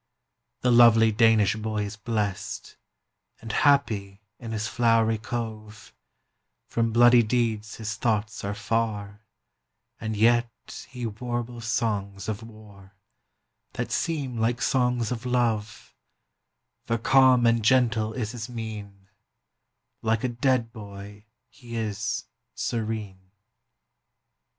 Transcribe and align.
The 0.61 0.71
lovely 0.71 1.11
Danish 1.11 1.55
boy 1.55 1.83
is 1.85 1.95
blest, 1.95 2.75
And 3.39 3.51
happy 3.51 4.23
in 4.39 4.51
his 4.51 4.67
flowery 4.67 5.19
cove: 5.19 5.93
50 6.65 6.65
From 6.73 6.91
bloody 6.91 7.21
deeds 7.21 7.75
his 7.75 7.93
thoughts 7.97 8.43
are 8.43 8.55
far; 8.55 9.21
And 9.99 10.17
yet 10.17 10.87
he 10.89 11.05
warbles 11.05 11.65
songs 11.67 12.27
of 12.27 12.41
war, 12.41 12.95
That 13.73 13.91
seem 13.91 14.39
like 14.39 14.59
songs 14.63 15.11
of 15.11 15.23
love, 15.27 15.93
For 16.85 16.97
calm 16.97 17.45
and 17.45 17.63
gentle 17.63 18.13
is 18.13 18.31
his 18.31 18.49
mien; 18.49 19.07
Like 20.01 20.23
a 20.23 20.29
dead 20.29 20.73
boy 20.73 21.25
he 21.47 21.75
is 21.75 22.23
serene. 22.55 23.29